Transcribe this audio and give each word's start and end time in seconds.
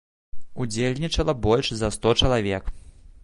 Удзельнічала 0.63 1.35
больш 1.45 1.67
за 1.81 1.91
сто 1.99 2.13
чалавек. 2.25 2.63